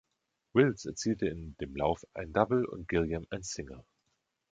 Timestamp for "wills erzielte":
0.55-1.27